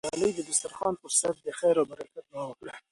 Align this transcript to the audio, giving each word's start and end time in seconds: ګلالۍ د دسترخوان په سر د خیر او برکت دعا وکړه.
ګلالۍ 0.09 0.31
د 0.35 0.39
دسترخوان 0.49 0.95
په 1.01 1.07
سر 1.19 1.33
د 1.45 1.47
خیر 1.59 1.75
او 1.81 1.85
برکت 1.91 2.23
دعا 2.31 2.43
وکړه. 2.47 2.73